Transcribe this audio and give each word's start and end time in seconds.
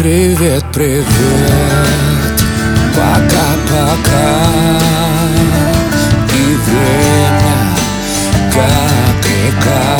Привет, 0.00 0.64
привет, 0.72 1.04
пока-пока 2.96 4.38
И 6.26 6.56
время, 6.64 7.56
как 8.50 9.26
река 9.26 9.98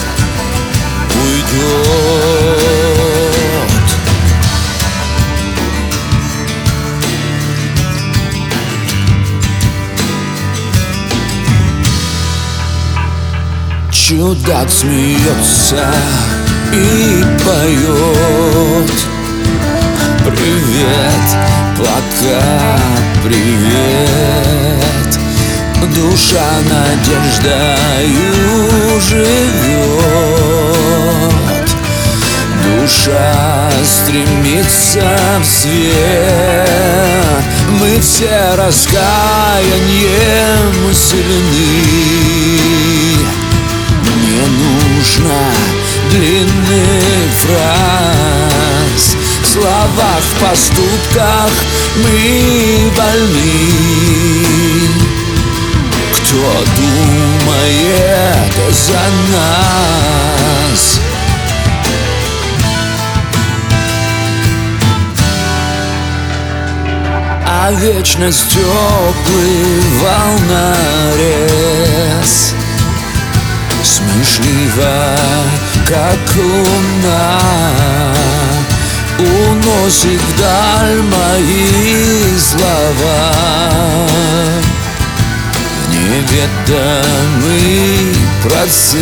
Чудак 14.11 14.69
смеется 14.69 15.85
и 16.73 17.23
поет. 17.45 18.91
Привет, 20.25 21.27
плакат, 21.77 22.81
привет. 23.23 24.83
Душа 25.95 26.49
надеждою 26.69 28.33
живет 28.99 30.11
Душа 32.65 33.71
стремится 33.85 35.07
в 35.39 35.45
свет. 35.45 36.69
Мы 37.79 37.97
все 38.01 38.55
раскаянием 38.57 38.93
сильны 40.93 42.90
поступках 50.61 51.51
мы 51.97 52.91
больны. 52.95 53.67
Кто 56.13 56.43
думает 56.77 58.53
за 58.71 59.03
нас? 59.33 60.81
А 67.47 67.71
вечность 67.73 68.47
теплый 68.49 69.65
волнорез 71.21 71.53
Смешлива, 73.83 75.15
как 75.87 76.35
луна 76.35 77.30
Уносит 79.81 80.21
вдаль 80.21 81.01
мои 81.01 82.37
слова. 82.37 83.33
Неведомый 85.89 87.35
процесс. 88.43 89.01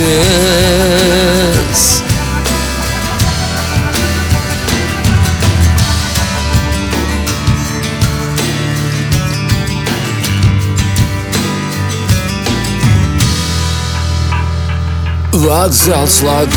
Вокзал 15.34 16.08
слогов, 16.08 16.50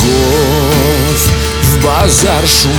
в 1.72 1.84
базар 1.84 2.46
шумов. 2.46 2.74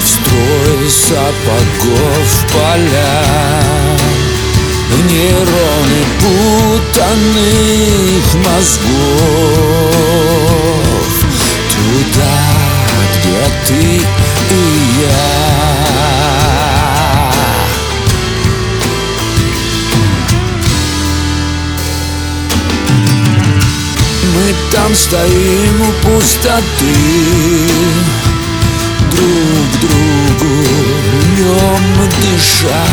В 0.00 0.06
строй 0.06 0.90
сапогов 0.90 2.30
поля. 2.52 3.24
В 4.90 4.92
нейроны 5.10 6.02
путанных 6.90 8.26
мозгов 8.46 9.81
Там 24.92 24.98
стоим 24.98 25.80
у 25.80 25.92
пустоты. 26.02 26.60
Друг 29.10 29.70
другу 29.80 30.52
днем 31.34 31.84
дыша. 32.20 32.84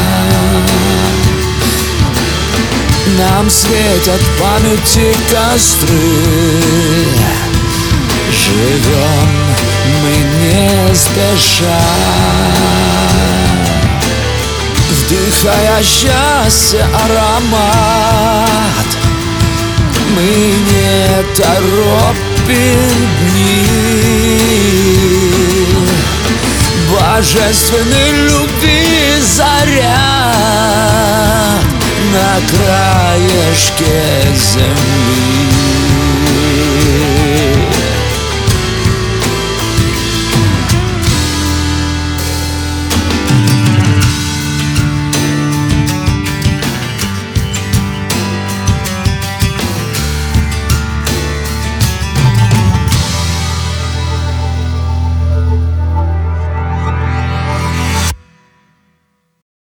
Нам 3.17 3.49
светят 3.49 4.21
памяти 4.39 5.13
костры. 5.29 5.99
Живем 8.31 9.29
мы 10.01 10.13
не 10.39 10.95
спеша. 10.95 11.83
Вдыхая 14.89 15.83
счастье 15.83 16.83
аромат 16.93 18.89
мы 20.15 20.23
не 20.23 20.78
торопим 21.35 23.07
дни 23.21 23.67
Божественной 26.91 28.11
любви 28.11 29.21
заря 29.21 29.99
На 32.11 32.39
краешке 32.49 33.97
земли 34.35 34.88